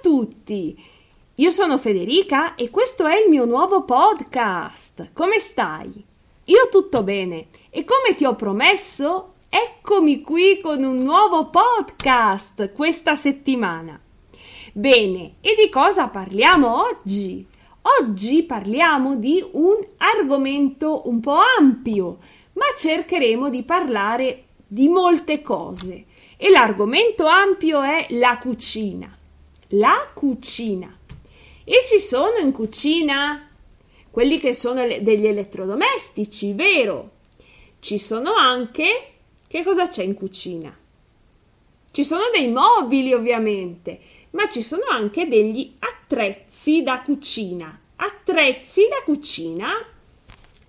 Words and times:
tutti! 0.00 0.76
Io 1.36 1.50
sono 1.50 1.78
Federica 1.78 2.54
e 2.54 2.70
questo 2.70 3.06
è 3.06 3.18
il 3.22 3.30
mio 3.30 3.44
nuovo 3.44 3.82
podcast. 3.84 5.10
Come 5.12 5.38
stai? 5.38 5.92
Io 6.46 6.68
tutto 6.70 7.02
bene 7.02 7.46
e 7.70 7.84
come 7.84 8.14
ti 8.14 8.24
ho 8.24 8.34
promesso, 8.34 9.34
eccomi 9.48 10.20
qui 10.20 10.60
con 10.60 10.82
un 10.82 11.02
nuovo 11.02 11.46
podcast 11.46 12.72
questa 12.72 13.14
settimana. 13.14 13.98
Bene, 14.72 15.32
e 15.40 15.54
di 15.56 15.68
cosa 15.70 16.08
parliamo 16.08 16.82
oggi? 16.82 17.46
Oggi 18.00 18.42
parliamo 18.42 19.16
di 19.16 19.44
un 19.52 19.76
argomento 19.98 21.08
un 21.08 21.20
po' 21.20 21.38
ampio, 21.58 22.18
ma 22.54 22.66
cercheremo 22.76 23.48
di 23.48 23.62
parlare 23.62 24.44
di 24.66 24.88
molte 24.88 25.42
cose. 25.42 26.04
E 26.36 26.50
l'argomento 26.50 27.26
ampio 27.26 27.80
è 27.82 28.06
la 28.10 28.38
cucina. 28.38 29.18
La 29.74 30.08
cucina. 30.12 30.92
E 31.64 31.82
ci 31.86 32.00
sono 32.00 32.38
in 32.38 32.50
cucina 32.50 33.48
quelli 34.10 34.40
che 34.40 34.52
sono 34.52 34.84
degli 34.84 35.26
elettrodomestici, 35.26 36.52
vero? 36.52 37.10
Ci 37.78 37.96
sono 37.98 38.34
anche 38.34 39.12
che 39.46 39.62
cosa 39.62 39.88
c'è 39.88 40.02
in 40.02 40.14
cucina? 40.14 40.76
Ci 41.92 42.04
sono 42.04 42.22
dei 42.32 42.50
mobili, 42.50 43.12
ovviamente, 43.12 44.00
ma 44.30 44.48
ci 44.48 44.62
sono 44.62 44.86
anche 44.90 45.28
degli 45.28 45.72
attrezzi 45.78 46.82
da 46.82 47.00
cucina. 47.02 47.78
Attrezzi 47.96 48.88
da 48.88 49.02
cucina, 49.04 49.70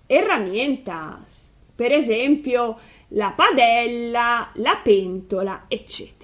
herramientas, 0.06 1.50
per 1.74 1.92
esempio 1.92 2.78
la 3.08 3.32
padella, 3.34 4.48
la 4.54 4.80
pentola, 4.82 5.64
eccetera. 5.66 6.21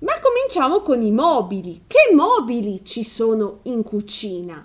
Ma 0.00 0.18
cominciamo 0.20 0.80
con 0.80 1.02
i 1.02 1.10
mobili. 1.10 1.82
Che 1.86 2.14
mobili 2.14 2.84
ci 2.84 3.04
sono 3.04 3.58
in 3.62 3.82
cucina? 3.82 4.64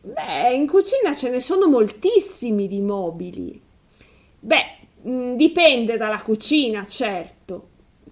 Beh, 0.00 0.52
in 0.54 0.66
cucina 0.66 1.14
ce 1.16 1.30
ne 1.30 1.40
sono 1.40 1.68
moltissimi 1.68 2.68
di 2.68 2.80
mobili. 2.80 3.60
Beh, 4.40 4.76
Mm, 5.06 5.36
dipende 5.36 5.96
dalla 5.96 6.20
cucina, 6.20 6.86
certo. 6.88 7.66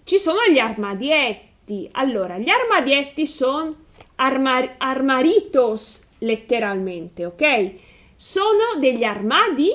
Ci 0.04 0.18
sono 0.18 0.38
gli 0.48 0.58
armadietti. 0.58 1.88
Allora, 1.92 2.38
gli 2.38 2.48
armadietti 2.48 3.26
sono 3.26 3.74
armar- 4.16 4.74
armaritos, 4.78 6.02
letteralmente, 6.18 7.24
ok? 7.26 7.70
Sono 8.16 8.78
degli 8.78 9.02
armadi 9.02 9.72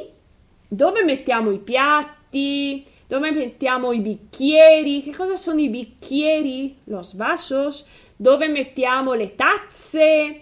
dove 0.68 1.04
mettiamo 1.04 1.52
i 1.52 1.58
piatti, 1.58 2.86
dove 3.12 3.32
mettiamo 3.32 3.92
i 3.92 4.00
bicchieri. 4.00 5.04
Che 5.04 5.14
cosa 5.14 5.36
sono 5.36 5.60
i 5.60 5.68
bicchieri? 5.68 6.78
Los 6.86 7.16
vasos. 7.16 7.86
Dove 8.16 8.48
mettiamo 8.48 9.12
le 9.12 9.36
tazze 9.36 10.42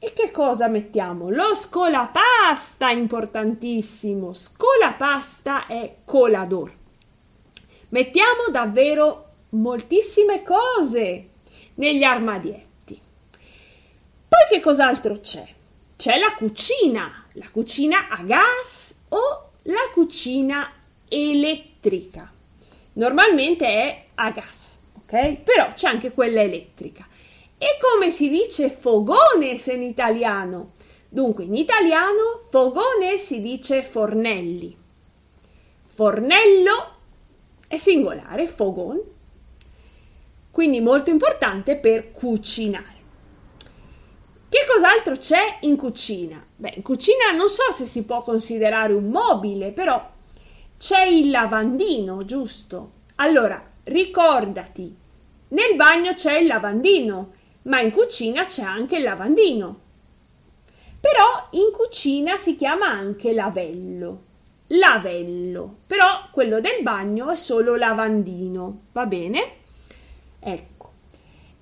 e 0.00 0.12
che 0.12 0.32
cosa 0.32 0.66
mettiamo? 0.66 1.30
Lo 1.30 1.54
scolapasta, 1.54 2.90
importantissimo. 2.90 4.34
Scolapasta 4.34 5.68
è 5.68 5.94
colador. 6.04 6.72
Mettiamo 7.90 8.48
davvero 8.50 9.24
moltissime 9.50 10.42
cose 10.42 11.28
negli 11.74 12.02
armadietti. 12.02 13.00
Poi 14.28 14.40
che 14.50 14.58
cos'altro 14.58 15.20
c'è? 15.20 15.46
C'è 15.96 16.18
la 16.18 16.34
cucina, 16.34 17.08
la 17.34 17.48
cucina 17.52 18.08
a 18.08 18.24
gas 18.24 18.92
o 19.10 19.50
la 19.62 19.88
cucina 19.92 20.68
elettrica. 21.08 22.30
Normalmente 22.94 23.66
è 23.66 24.04
a 24.14 24.30
gas, 24.30 24.78
ok? 25.02 25.34
Però 25.42 25.72
c'è 25.74 25.88
anche 25.88 26.12
quella 26.12 26.40
elettrica. 26.40 27.06
E 27.58 27.78
come 27.80 28.10
si 28.10 28.28
dice 28.28 28.70
fogones 28.70 29.66
in 29.66 29.82
italiano? 29.82 30.72
Dunque, 31.08 31.44
in 31.44 31.56
italiano 31.56 32.42
fogone 32.50 33.16
si 33.16 33.40
dice 33.40 33.82
fornelli. 33.82 34.76
Fornello 35.84 36.90
è 37.68 37.78
singolare, 37.78 38.46
fogon. 38.46 39.00
Quindi 40.50 40.80
molto 40.80 41.10
importante 41.10 41.76
per 41.76 42.12
cucinare. 42.12 42.94
Che 44.48 44.58
cos'altro 44.72 45.16
c'è 45.16 45.58
in 45.60 45.76
cucina? 45.76 46.42
Beh, 46.56 46.74
in 46.76 46.82
cucina 46.82 47.30
non 47.32 47.48
so 47.48 47.70
se 47.72 47.84
si 47.84 48.04
può 48.04 48.22
considerare 48.22 48.92
un 48.92 49.08
mobile, 49.10 49.70
però 49.72 50.02
c'è 50.78 51.04
il 51.04 51.30
lavandino, 51.30 52.24
giusto? 52.24 52.90
Allora, 53.16 53.62
ricordati, 53.84 54.94
nel 55.48 55.74
bagno 55.76 56.14
c'è 56.14 56.38
il 56.38 56.46
lavandino 56.46 57.34
ma 57.66 57.80
in 57.80 57.90
cucina 57.90 58.44
c'è 58.46 58.62
anche 58.62 58.96
il 58.96 59.02
lavandino. 59.02 59.80
Però 61.00 61.48
in 61.50 61.70
cucina 61.72 62.36
si 62.36 62.56
chiama 62.56 62.86
anche 62.88 63.32
lavello. 63.32 64.22
Lavello, 64.68 65.76
però 65.86 66.26
quello 66.32 66.60
del 66.60 66.82
bagno 66.82 67.30
è 67.30 67.36
solo 67.36 67.76
lavandino, 67.76 68.80
va 68.92 69.06
bene? 69.06 69.48
Ecco. 70.40 70.90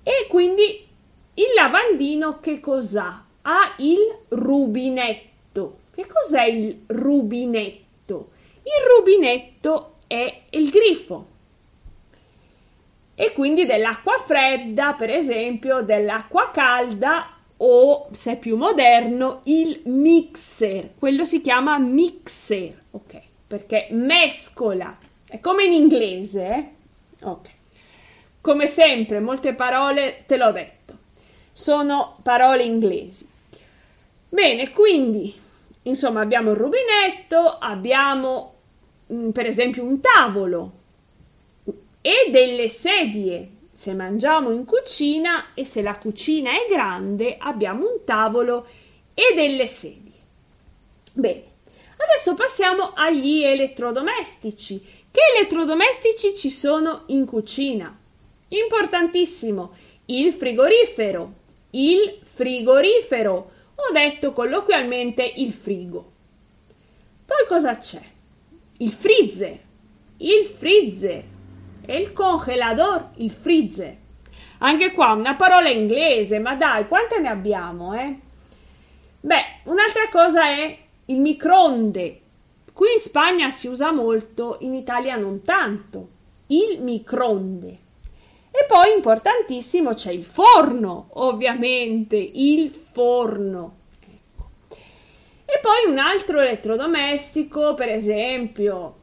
E 0.01 0.25
quindi 0.27 0.83
il 1.35 1.53
lavandino 1.55 2.39
che 2.39 2.59
cos'ha? 2.59 3.23
Ha 3.43 3.73
il 3.77 3.99
rubinetto. 4.29 5.77
Che 5.93 6.07
cos'è 6.07 6.45
il 6.45 6.83
rubinetto? 6.87 8.29
Il 8.77 8.97
rubinetto 8.97 9.93
è 10.07 10.41
il 10.51 10.69
grifo 10.69 11.27
e 13.15 13.31
quindi 13.31 13.65
dell'acqua 13.65 14.17
fredda, 14.17 14.93
per 14.93 15.09
esempio, 15.09 15.81
dell'acqua 15.81 16.51
calda 16.51 17.27
o, 17.57 18.09
se 18.11 18.33
è 18.33 18.37
più 18.37 18.57
moderno, 18.57 19.39
il 19.43 19.81
mixer. 19.85 20.89
Quello 20.99 21.23
si 21.23 21.41
chiama 21.41 21.77
mixer, 21.77 22.77
ok? 22.91 23.21
Perché 23.47 23.87
mescola. 23.91 24.93
È 25.27 25.39
come 25.39 25.63
in 25.63 25.71
inglese, 25.71 26.47
eh? 26.47 26.69
Ok. 27.21 27.49
Come 28.41 28.67
sempre, 28.67 29.19
molte 29.21 29.53
parole, 29.53 30.23
te 30.27 30.37
l'ho 30.37 30.51
detto, 30.51 30.93
sono 31.53 32.17
parole 32.21 32.63
inglesi. 32.63 33.27
Bene, 34.29 34.69
quindi, 34.71 35.33
insomma, 35.83 36.19
abbiamo 36.21 36.51
il 36.51 36.57
rubinetto, 36.57 37.57
abbiamo, 37.57 38.54
per 39.31 39.45
esempio, 39.45 39.83
un 39.83 39.99
tavolo 40.01 40.71
e 42.01 42.29
delle 42.31 42.69
sedie 42.69 43.49
se 43.75 43.93
mangiamo 43.93 44.51
in 44.51 44.63
cucina 44.63 45.47
e 45.53 45.65
se 45.65 45.81
la 45.81 45.95
cucina 45.95 46.51
è 46.51 46.65
grande 46.69 47.35
abbiamo 47.37 47.81
un 47.81 48.05
tavolo 48.05 48.65
e 49.13 49.33
delle 49.35 49.67
sedie. 49.67 50.13
Bene, 51.11 51.43
adesso 51.97 52.35
passiamo 52.35 52.93
agli 52.95 53.43
elettrodomestici. 53.43 54.79
Che 55.11 55.19
elettrodomestici 55.35 56.35
ci 56.35 56.49
sono 56.49 57.03
in 57.07 57.25
cucina? 57.25 57.93
Importantissimo, 58.47 59.73
il 60.05 60.31
frigorifero. 60.31 61.33
Il 61.71 62.17
frigorifero, 62.21 63.33
ho 63.75 63.91
detto 63.91 64.31
colloquialmente 64.31 65.23
il 65.35 65.51
frigo. 65.51 66.11
Poi 67.25 67.45
cosa 67.47 67.77
c'è? 67.77 68.01
Il 68.77 68.91
freezer. 68.91 69.57
Il 70.17 70.45
freezer 70.45 71.23
e 71.85 71.97
il 71.97 72.11
congelador, 72.11 73.09
il 73.15 73.31
freezer. 73.31 73.95
Anche 74.59 74.91
qua 74.91 75.13
una 75.13 75.35
parola 75.35 75.69
inglese, 75.69 76.39
ma 76.39 76.55
dai, 76.55 76.87
quante 76.87 77.19
ne 77.19 77.29
abbiamo, 77.29 77.93
eh? 77.93 78.15
Beh, 79.21 79.45
un'altra 79.63 80.09
cosa 80.11 80.45
è 80.47 80.77
il 81.05 81.19
microonde. 81.19 82.19
Qui 82.73 82.91
in 82.91 82.99
Spagna 82.99 83.49
si 83.49 83.67
usa 83.67 83.91
molto, 83.91 84.57
in 84.61 84.73
Italia 84.73 85.15
non 85.15 85.43
tanto. 85.43 86.09
Il 86.47 86.81
microonde. 86.81 87.69
E 88.51 88.65
poi 88.67 88.93
importantissimo 88.93 89.93
c'è 89.93 90.11
il 90.11 90.25
forno, 90.25 91.07
ovviamente, 91.13 92.15
il 92.15 92.69
forno. 92.69 93.73
E 95.45 95.59
poi 95.61 95.91
un 95.91 95.97
altro 95.97 96.39
elettrodomestico, 96.39 97.73
per 97.75 97.89
esempio, 97.89 98.95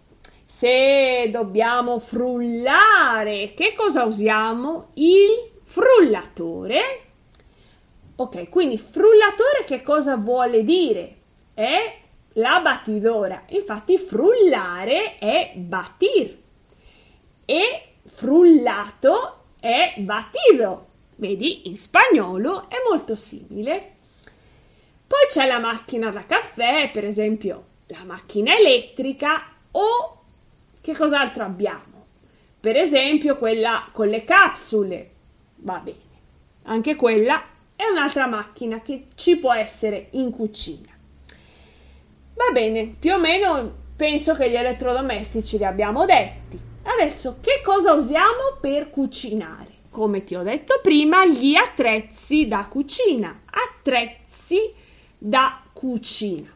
se 0.44 1.28
dobbiamo 1.30 1.98
frullare, 1.98 3.52
che 3.54 3.72
cosa 3.74 4.04
usiamo? 4.04 4.88
Il 4.94 5.50
frullatore. 5.62 7.00
Ok, 8.16 8.48
quindi 8.50 8.76
frullatore 8.76 9.64
che 9.64 9.82
cosa 9.82 10.16
vuole 10.16 10.64
dire? 10.64 11.16
È 11.54 11.96
la 12.34 12.60
battidora. 12.60 13.42
Infatti 13.48 13.98
frullare 13.98 15.18
è 15.18 15.52
batir 15.54 16.36
e 17.44 17.82
frullato 18.06 19.36
è 19.60 19.94
batido. 19.98 20.86
Vedi, 21.16 21.68
in 21.68 21.76
spagnolo 21.76 22.68
è 22.68 22.76
molto 22.88 23.16
simile. 23.16 23.90
Poi 25.22 25.30
c'è 25.30 25.46
la 25.46 25.60
macchina 25.60 26.10
da 26.10 26.24
caffè, 26.24 26.90
per 26.92 27.04
esempio 27.04 27.62
la 27.86 28.02
macchina 28.04 28.56
elettrica 28.56 29.40
o 29.70 30.16
che 30.80 30.96
cos'altro 30.96 31.44
abbiamo? 31.44 32.06
Per 32.58 32.76
esempio 32.76 33.36
quella 33.36 33.86
con 33.92 34.08
le 34.08 34.24
capsule. 34.24 35.08
Va 35.58 35.78
bene. 35.78 35.96
Anche 36.64 36.96
quella 36.96 37.40
è 37.76 37.84
un'altra 37.88 38.26
macchina 38.26 38.80
che 38.80 39.06
ci 39.14 39.36
può 39.36 39.52
essere 39.52 40.08
in 40.12 40.32
cucina. 40.32 40.90
Va 42.34 42.50
bene, 42.52 42.92
più 42.98 43.14
o 43.14 43.18
meno 43.18 43.72
penso 43.94 44.34
che 44.34 44.50
gli 44.50 44.56
elettrodomestici 44.56 45.56
li 45.56 45.64
abbiamo 45.64 46.04
detti. 46.04 46.58
Adesso 46.82 47.38
che 47.40 47.60
cosa 47.64 47.92
usiamo 47.92 48.56
per 48.60 48.90
cucinare? 48.90 49.70
Come 49.88 50.24
ti 50.24 50.34
ho 50.34 50.42
detto 50.42 50.80
prima, 50.82 51.24
gli 51.26 51.54
attrezzi 51.54 52.48
da 52.48 52.66
cucina. 52.68 53.42
Attrezzi 53.76 54.80
da 55.24 55.56
cucina. 55.72 56.50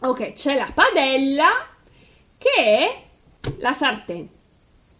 Ok, 0.00 0.32
c'è 0.32 0.56
la 0.56 0.70
padella 0.72 1.50
che 2.38 2.54
è 2.54 3.02
la 3.58 3.74
sartén. 3.74 4.26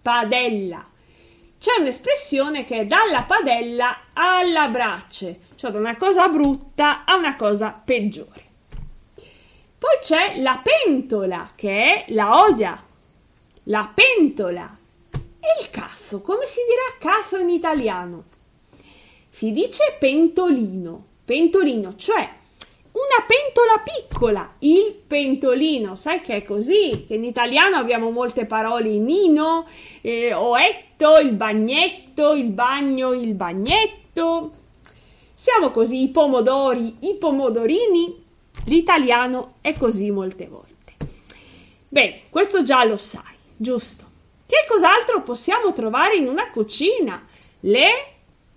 Padella. 0.02 0.84
C'è 1.58 1.80
un'espressione 1.80 2.66
che 2.66 2.80
è 2.80 2.86
dalla 2.86 3.22
padella 3.22 3.96
alla 4.12 4.68
brace, 4.68 5.40
cioè 5.56 5.70
da 5.70 5.78
una 5.78 5.96
cosa 5.96 6.28
brutta 6.28 7.04
a 7.06 7.16
una 7.16 7.36
cosa 7.36 7.70
peggiore. 7.70 8.42
Poi 9.78 9.98
c'è 10.02 10.40
la 10.40 10.60
pentola, 10.62 11.50
che 11.54 11.70
è 11.70 12.12
la 12.12 12.42
odia. 12.42 12.78
La 13.64 13.90
pentola. 13.94 14.76
E 15.40 15.62
il 15.62 15.70
caso, 15.70 16.20
come 16.20 16.44
si 16.44 16.60
dirà 16.68 17.12
caso 17.14 17.38
in 17.38 17.48
italiano? 17.48 18.24
Si 19.30 19.52
dice 19.52 19.96
pentolino, 19.98 21.02
pentolino, 21.24 21.96
cioè 21.96 22.42
una 23.14 23.24
pentola 23.26 23.82
piccola, 23.84 24.52
il 24.60 24.92
pentolino, 25.06 25.94
sai 25.94 26.20
che 26.20 26.36
è 26.36 26.44
così? 26.44 27.04
Che 27.06 27.14
in 27.14 27.24
italiano 27.24 27.76
abbiamo 27.76 28.10
molte 28.10 28.44
parole, 28.44 28.90
nino, 28.90 29.66
eh, 30.00 30.32
oetto, 30.32 31.18
il 31.18 31.32
bagnetto, 31.32 32.32
il 32.32 32.48
bagno, 32.48 33.12
il 33.12 33.34
bagnetto. 33.34 34.52
Siamo 35.34 35.70
così, 35.70 36.02
i 36.02 36.08
pomodori, 36.08 36.96
i 37.00 37.14
pomodorini. 37.14 38.22
L'italiano 38.66 39.54
è 39.60 39.74
così 39.74 40.10
molte 40.10 40.46
volte. 40.46 40.94
Bene, 41.88 42.22
questo 42.30 42.64
già 42.64 42.82
lo 42.84 42.96
sai, 42.96 43.34
giusto? 43.56 44.06
Che 44.46 44.64
cos'altro 44.68 45.22
possiamo 45.22 45.72
trovare 45.72 46.16
in 46.16 46.28
una 46.28 46.50
cucina? 46.50 47.24
Le 47.60 48.13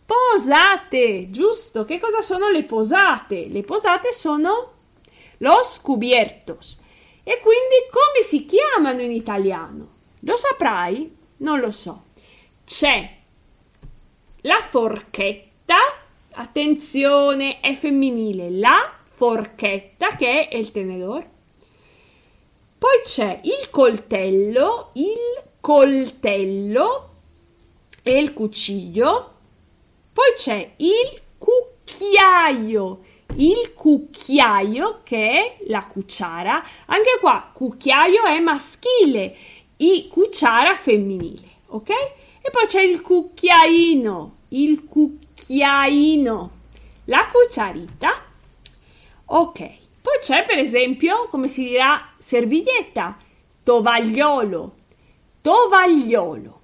Posate, 0.07 1.29
giusto? 1.31 1.83
Che 1.83 1.99
cosa 1.99 2.21
sono 2.21 2.49
le 2.49 2.63
posate? 2.63 3.47
Le 3.49 3.61
posate 3.63 4.13
sono 4.13 4.71
los 5.39 5.81
cubiertos. 5.81 6.77
E 7.25 7.39
quindi 7.39 7.75
come 7.91 8.23
si 8.23 8.45
chiamano 8.45 9.01
in 9.01 9.11
italiano? 9.11 9.85
Lo 10.21 10.37
saprai? 10.37 11.13
Non 11.39 11.59
lo 11.59 11.71
so. 11.71 12.03
C'è 12.65 13.15
la 14.43 14.65
forchetta, 14.65 15.75
attenzione, 16.35 17.59
è 17.59 17.75
femminile, 17.75 18.49
la 18.49 18.89
forchetta 19.09 20.15
che 20.15 20.47
è 20.47 20.55
il 20.55 20.71
tenedor. 20.71 21.25
Poi 22.77 23.01
c'è 23.03 23.41
il 23.43 23.69
coltello, 23.69 24.91
il 24.93 25.43
coltello 25.59 27.09
e 28.03 28.17
il 28.17 28.31
cucciglio 28.31 29.33
poi 30.17 30.33
c'è 30.35 30.71
il 30.77 31.21
cucchiaio, 31.37 33.03
il 33.35 33.71
cucchiaio 33.75 35.01
che 35.03 35.29
è 35.29 35.57
la 35.67 35.83
cucciara. 35.83 36.63
Anche 36.87 37.19
qua 37.19 37.47
cucchiaio 37.53 38.23
è 38.23 38.39
maschile, 38.39 39.35
i 39.77 40.07
cucciara 40.07 40.75
femminile, 40.75 41.47
ok? 41.67 41.89
E 42.41 42.49
poi 42.49 42.65
c'è 42.65 42.81
il 42.81 42.99
cucchiaino, 43.01 44.37
il 44.49 44.85
cucchiaino, 44.85 46.51
la 47.05 47.27
cucciarita. 47.31 48.19
Ok. 49.25 49.59
Poi 50.01 50.17
c'è 50.19 50.45
per 50.47 50.57
esempio, 50.57 51.27
come 51.29 51.47
si 51.47 51.63
dirà, 51.63 52.03
serviglietta, 52.17 53.15
tovagliolo, 53.63 54.73
tovagliolo. 55.41 56.61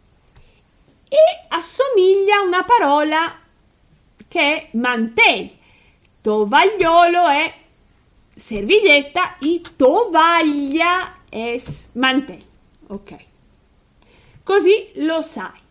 E 1.08 1.46
assomiglia 1.50 2.38
a 2.38 2.42
una 2.42 2.64
parola 2.64 3.42
che 4.34 4.40
è 4.40 4.68
mantel. 4.72 5.48
Tovagliolo 6.24 7.28
è 7.28 7.54
serviglietta, 8.34 9.38
e 9.38 9.62
tovaglia 9.76 11.18
è 11.30 11.62
mantel. 11.92 12.42
Ok. 12.88 13.16
Così 14.44 14.88
lo 14.96 15.22
sai. 15.22 15.62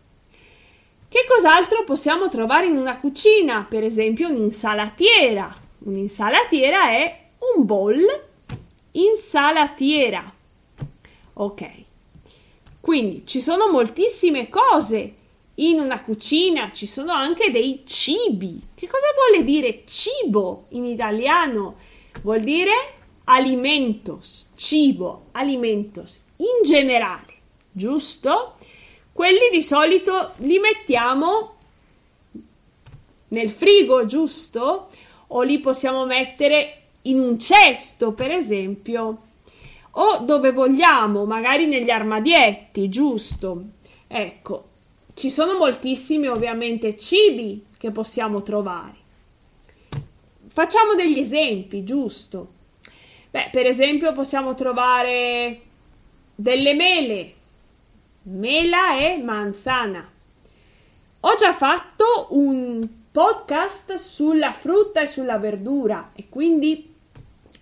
Che 1.09 1.25
cos'altro 1.27 1.83
possiamo 1.83 2.29
trovare 2.29 2.67
in 2.67 2.77
una 2.77 2.97
cucina? 2.97 3.65
Per 3.67 3.83
esempio 3.83 4.29
un'insalatiera. 4.29 5.53
Un'insalatiera 5.79 6.89
è 6.91 7.19
un 7.55 7.65
bowl 7.65 7.99
insalatiera. 8.91 10.23
Ok. 11.33 11.69
Quindi 12.79 13.27
ci 13.27 13.41
sono 13.41 13.69
moltissime 13.69 14.47
cose 14.47 15.15
in 15.55 15.79
una 15.79 16.01
cucina 16.01 16.71
ci 16.73 16.87
sono 16.87 17.11
anche 17.11 17.51
dei 17.51 17.83
cibi. 17.85 18.59
Che 18.73 18.87
cosa 18.87 19.05
vuole 19.15 19.43
dire 19.43 19.83
cibo 19.85 20.65
in 20.69 20.85
italiano? 20.85 21.75
Vuol 22.21 22.41
dire 22.41 22.71
alimentos, 23.25 24.45
cibo, 24.55 25.25
alimentos 25.31 26.19
in 26.37 26.63
generale, 26.63 27.33
giusto? 27.71 28.55
Quelli 29.11 29.49
di 29.51 29.61
solito 29.61 30.33
li 30.37 30.57
mettiamo 30.57 31.53
nel 33.29 33.49
frigo, 33.49 34.05
giusto? 34.05 34.89
O 35.27 35.41
li 35.41 35.59
possiamo 35.59 36.05
mettere 36.05 36.81
in 37.03 37.19
un 37.19 37.39
cesto, 37.39 38.13
per 38.13 38.31
esempio, 38.31 39.17
o 39.91 40.17
dove 40.19 40.51
vogliamo, 40.51 41.25
magari 41.25 41.65
negli 41.65 41.89
armadietti, 41.89 42.89
giusto? 42.89 43.61
Ecco, 44.07 44.63
ci 45.15 45.29
sono 45.29 45.57
moltissimi 45.57 46.27
ovviamente 46.27 46.97
cibi 46.97 47.63
che 47.77 47.91
possiamo 47.91 48.41
trovare. 48.41 49.01
Facciamo 50.47 50.95
degli 50.95 51.19
esempi, 51.19 51.83
giusto? 51.83 52.47
Beh, 53.31 53.49
per 53.51 53.65
esempio 53.65 54.13
possiamo 54.13 54.53
trovare 54.53 55.59
delle 56.35 56.73
mele, 56.73 57.33
mela 58.23 58.99
e 58.99 59.17
manzana. 59.17 60.07
Ho 61.21 61.35
già 61.35 61.53
fatto 61.53 62.27
un 62.29 62.87
podcast 63.11 63.95
sulla 63.95 64.51
frutta 64.51 65.01
e 65.01 65.07
sulla 65.07 65.37
verdura 65.37 66.11
e 66.15 66.25
quindi 66.29 66.91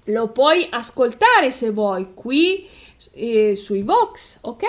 lo 0.06 0.30
puoi 0.30 0.68
ascoltare 0.70 1.52
se 1.52 1.70
vuoi 1.70 2.14
qui 2.14 2.68
eh, 3.14 3.56
sui 3.56 3.84
Vox, 3.84 4.40
ok? 4.42 4.64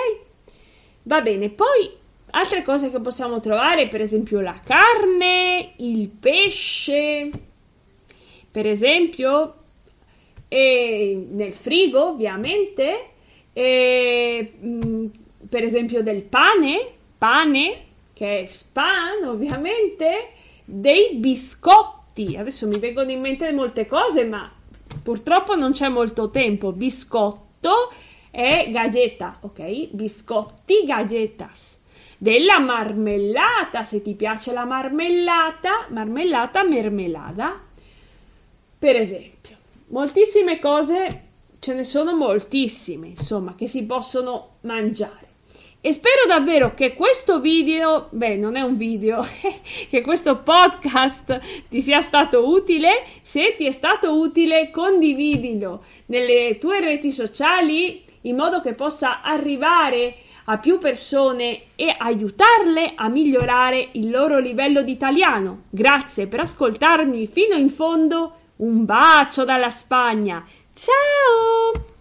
Va 1.03 1.21
bene, 1.21 1.49
poi 1.49 2.01
Altre 2.35 2.63
cose 2.63 2.89
che 2.89 2.99
possiamo 2.99 3.39
trovare, 3.39 3.87
per 3.87 4.01
esempio 4.01 4.41
la 4.41 4.59
carne, 4.63 5.73
il 5.77 6.07
pesce, 6.07 7.29
per 8.51 8.65
esempio, 8.65 9.53
nel 10.49 11.53
frigo 11.53 12.07
ovviamente, 12.07 13.09
e, 13.53 14.51
mh, 14.59 14.67
mm, 14.67 15.05
per 15.47 15.63
esempio 15.63 16.01
del 16.01 16.23
pane, 16.23 16.87
pane 17.19 17.77
che 18.13 18.39
è 18.39 18.45
span 18.47 19.25
ovviamente, 19.25 20.29
dei 20.65 21.13
biscotti. 21.13 22.35
Adesso 22.35 22.67
mi 22.67 22.79
vengono 22.79 23.11
in 23.11 23.21
mente 23.21 23.51
molte 23.51 23.85
cose, 23.85 24.25
ma 24.25 24.51
purtroppo 25.03 25.53
non 25.53 25.71
c'è 25.71 25.87
molto 25.87 26.31
tempo. 26.31 26.71
Biscotto 26.71 27.93
e 28.31 28.69
galleta, 28.71 29.37
ok? 29.41 29.89
Biscotti, 29.91 30.83
galletas 30.83 31.81
della 32.23 32.57
marmellata, 32.57 33.83
se 33.83 34.01
ti 34.01 34.13
piace 34.13 34.53
la 34.53 34.63
marmellata, 34.63 35.87
marmellata 35.89 36.63
mermelada, 36.63 37.59
per 38.79 38.95
esempio. 38.95 39.57
Moltissime 39.87 40.57
cose, 40.57 41.23
ce 41.59 41.73
ne 41.73 41.83
sono 41.83 42.15
moltissime, 42.15 43.07
insomma, 43.07 43.55
che 43.57 43.67
si 43.67 43.83
possono 43.83 44.51
mangiare. 44.61 45.31
e 45.81 45.91
spero 45.91 46.25
davvero 46.25 46.73
che 46.73 46.93
questo 46.93 47.41
video, 47.41 48.07
beh, 48.11 48.37
non 48.37 48.55
è 48.55 48.61
un 48.61 48.77
video, 48.77 49.27
che 49.89 50.01
questo 50.01 50.37
podcast 50.37 51.41
ti 51.67 51.81
sia 51.81 51.99
stato 51.99 52.47
utile. 52.47 53.03
Se 53.21 53.53
ti 53.57 53.65
è 53.65 53.71
stato 53.71 54.17
utile, 54.17 54.71
condividilo 54.71 55.83
nelle 56.05 56.57
tue 56.57 56.79
reti 56.79 57.11
sociali 57.11 58.01
in 58.21 58.37
modo 58.37 58.61
che 58.61 58.71
possa 58.75 59.21
arrivare 59.21 60.15
a 60.45 60.57
più 60.57 60.79
persone 60.79 61.61
e 61.75 61.95
aiutarle 61.97 62.93
a 62.95 63.07
migliorare 63.07 63.89
il 63.93 64.09
loro 64.09 64.39
livello 64.39 64.81
di 64.81 64.91
italiano. 64.91 65.63
Grazie 65.69 66.27
per 66.27 66.41
ascoltarmi 66.41 67.27
fino 67.27 67.55
in 67.55 67.69
fondo. 67.69 68.35
Un 68.57 68.85
bacio 68.85 69.45
dalla 69.45 69.69
Spagna. 69.69 70.45
Ciao! 70.73 71.92